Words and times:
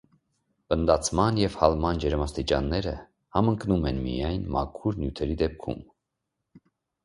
Պնդացման 0.73 1.37
և 1.41 1.57
հալման 1.63 2.01
ջերմաստիճանները 2.05 2.95
համընկնում 3.37 3.87
են 3.93 4.03
միայն 4.09 4.51
մաքուր 4.59 5.01
նյութերի 5.05 5.41
դեպքում։ 5.47 5.89